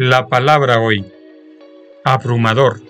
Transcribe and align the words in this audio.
La 0.00 0.28
palabra 0.28 0.78
hoy. 0.78 1.04
Abrumador. 2.04 2.80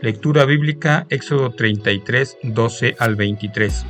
Lectura 0.00 0.44
bíblica 0.44 1.04
Éxodo 1.10 1.50
33, 1.50 2.36
12 2.44 2.94
al 3.00 3.16
23. 3.16 3.84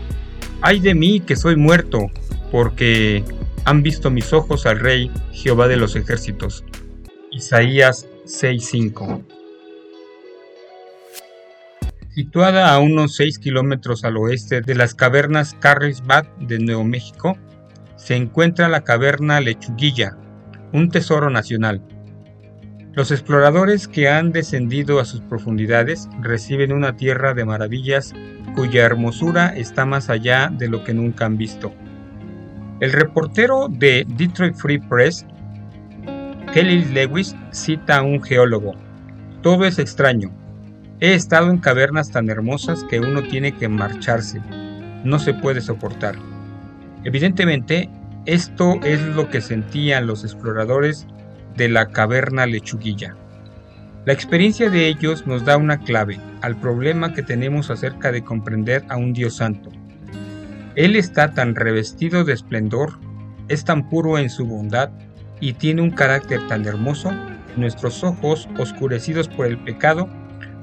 Ay 0.63 0.81
de 0.81 0.95
mí 0.95 1.21
que 1.21 1.37
soy 1.37 1.57
muerto, 1.57 2.07
porque 2.51 3.23
han 3.67 3.83
visto 3.83 4.11
mis 4.11 4.33
ojos 4.33 4.65
al 4.65 4.81
Rey 4.81 5.11
Jehová 5.31 5.69
de 5.69 5.77
los 5.77 5.95
ejércitos. 5.95 6.65
Isaías 7.33 8.09
6:5. 8.25 9.23
Situada 12.15 12.73
a 12.73 12.79
unos 12.79 13.15
6 13.17 13.41
kilómetros 13.41 14.05
al 14.05 14.17
oeste 14.17 14.63
de 14.63 14.75
las 14.75 14.95
cavernas 14.95 15.53
Carlsbad 15.53 16.25
de 16.41 16.59
Nuevo 16.61 16.85
México, 16.85 17.37
se 17.97 18.17
encuentra 18.17 18.71
la 18.71 18.85
caverna 18.85 19.39
Lechuguilla, 19.43 20.17
un 20.73 20.89
tesoro 20.89 21.29
nacional 21.29 21.83
los 22.95 23.11
exploradores 23.11 23.87
que 23.87 24.09
han 24.09 24.33
descendido 24.33 24.99
a 24.99 25.05
sus 25.05 25.21
profundidades 25.21 26.09
reciben 26.21 26.73
una 26.73 26.97
tierra 26.97 27.35
de 27.35 27.45
maravillas 27.45 28.13
cuya 28.55 28.85
hermosura 28.85 29.49
está 29.57 29.87
más 29.87 30.11
allá 30.11 30.51
de 30.51 30.69
lo 30.69 30.83
que 30.83 30.95
nunca 30.95 31.27
han 31.27 31.37
visto. 31.37 31.73
El 32.81 32.93
reportero 32.93 33.69
de 33.69 34.07
Detroit 34.17 34.55
Free 34.55 34.79
Press, 34.79 35.27
Kelly 36.53 36.85
Lewis, 36.87 37.37
cita 37.51 37.99
a 37.99 38.03
un 38.03 38.23
geólogo. 38.23 38.75
Todo 39.43 39.65
es 39.65 39.79
extraño. 39.79 40.31
He 41.01 41.15
estado 41.15 41.51
en 41.51 41.59
cavernas 41.59 42.11
tan 42.11 42.29
hermosas 42.29 42.85
que 42.85 42.99
uno 42.99 43.23
tiene 43.23 43.53
que 43.53 43.69
marcharse. 43.69 44.41
No 45.05 45.19
se 45.19 45.35
puede 45.35 45.61
soportar. 45.61 46.17
Evidentemente, 47.05 47.89
esto 48.27 48.81
es 48.83 49.01
lo 49.15 49.29
que 49.29 49.41
sentían 49.41 50.07
los 50.07 50.25
exploradores 50.25 51.07
de 51.59 51.69
la 51.69 51.89
caverna 51.89 52.47
lechuguilla. 52.47 53.17
La 54.07 54.15
experiencia 54.15 54.71
de 54.71 54.89
ellos 54.89 55.27
nos 55.27 55.45
da 55.45 55.59
una 55.59 55.81
clave 55.81 56.19
al 56.41 56.59
problema 56.59 57.13
que 57.13 57.23
tenemos 57.23 57.69
acerca 57.69 58.11
de 58.11 58.25
comprender 58.25 58.85
a 58.89 58.97
un 58.97 59.13
Dios 59.13 59.37
santo. 59.37 59.71
Él 60.77 60.97
está 60.97 61.35
tan 61.35 61.57
revestido 61.57 62.25
de 62.25 62.33
esplendor, 62.33 62.99
es 63.49 63.65
tan 63.65 63.91
puro 63.91 64.19
en 64.19 64.31
su 64.31 64.47
bondad 64.47 64.91
y 65.41 65.55
tiene 65.55 65.83
un 65.83 65.91
carácter 65.91 66.47
tan 66.47 66.65
hermoso 66.65 67.11
nuestros 67.57 68.05
ojos, 68.05 68.49
oscurecidos 68.57 69.29
por 69.29 69.47
el 69.47 69.59
pecado, 69.59 70.09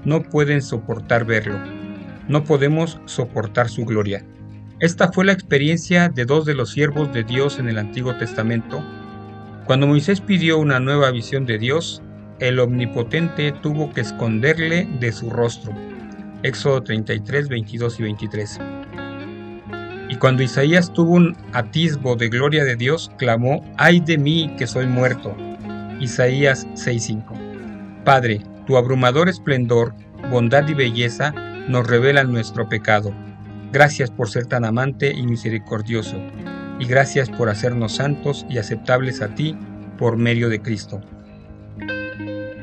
no 0.06 0.24
pueden 0.24 0.62
soportar 0.62 1.26
verlo. 1.26 1.60
No 2.30 2.46
podemos 2.46 3.00
soportar 3.06 3.70
su 3.70 3.86
gloria. 3.86 4.26
Esta 4.80 5.12
fue 5.12 5.26
la 5.26 5.34
experiencia 5.34 6.10
de 6.10 6.26
dos 6.26 6.46
de 6.46 6.56
los 6.56 6.72
siervos 6.72 7.12
de 7.14 7.24
Dios 7.24 7.60
en 7.60 7.68
el 7.68 7.78
Antiguo 7.78 8.16
Testamento 8.16 8.82
cuando 9.66 9.88
Moisés 9.88 10.22
pidió 10.22 10.60
una 10.60 10.80
nueva 10.80 11.10
visión 11.10 11.48
de 11.48 11.58
Dios, 11.58 12.04
el 12.40 12.60
Omnipotente 12.60 13.52
tuvo 13.52 13.92
que 13.92 14.02
esconderle 14.02 14.88
de 15.00 15.12
su 15.12 15.32
rostro. 15.32 15.74
Éxodo 16.44 16.84
33, 16.84 17.50
22 17.50 18.00
y 18.00 18.04
23. 18.04 18.60
Y 20.10 20.16
cuando 20.18 20.44
Isaías 20.44 20.94
tuvo 20.94 21.14
un 21.14 21.36
atisbo 21.54 22.16
de 22.16 22.30
gloria 22.30 22.64
de 22.64 22.76
Dios, 22.76 23.10
clamó, 23.18 23.66
ay 23.78 24.02
de 24.02 24.20
mí 24.20 24.54
que 24.56 24.68
soy 24.68 24.86
muerto. 24.86 25.36
Isaías 26.00 26.68
6:5. 26.76 27.34
Padre, 28.04 28.42
tu 28.68 28.78
abrumador 28.78 29.30
esplendor, 29.30 29.96
bondad 30.30 30.68
y 30.68 30.76
belleza 30.76 31.34
nos 31.68 31.88
revelan 31.88 32.32
nuestro 32.32 32.70
pecado. 32.70 33.12
Gracias 33.72 34.12
por 34.12 34.30
ser 34.30 34.46
tan 34.46 34.64
amante 34.64 35.12
y 35.12 35.26
misericordioso 35.26 36.18
y 36.80 36.86
gracias 36.86 37.30
por 37.30 37.50
hacernos 37.50 37.96
santos 37.96 38.46
y 38.50 38.58
aceptables 38.58 39.22
a 39.22 39.30
ti 39.30 39.58
por 39.98 40.18
medio 40.18 40.50
de 40.50 40.62
Cristo. 40.62 41.02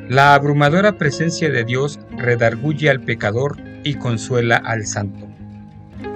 La 0.09 0.35
abrumadora 0.35 0.99
presencia 0.99 1.49
de 1.51 1.65
Dios 1.65 1.99
redarguye 2.19 2.91
al 2.91 3.01
pecador 3.01 3.57
y 3.85 3.95
consuela 3.95 4.57
al 4.57 4.86
santo. 4.86 5.27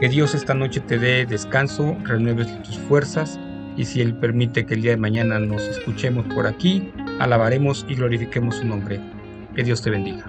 Que 0.00 0.08
Dios 0.08 0.34
esta 0.34 0.54
noche 0.54 0.80
te 0.80 0.98
dé 0.98 1.24
descanso, 1.24 1.96
renueves 2.04 2.62
tus 2.62 2.78
fuerzas 2.78 3.40
y 3.76 3.84
si 3.84 4.02
Él 4.02 4.18
permite 4.18 4.66
que 4.66 4.74
el 4.74 4.82
día 4.82 4.90
de 4.90 4.96
mañana 4.98 5.38
nos 5.38 5.62
escuchemos 5.62 6.26
por 6.34 6.46
aquí, 6.46 6.92
alabaremos 7.18 7.86
y 7.88 7.94
glorifiquemos 7.94 8.56
su 8.56 8.66
nombre. 8.66 9.00
Que 9.54 9.62
Dios 9.62 9.80
te 9.80 9.90
bendiga. 9.90 10.24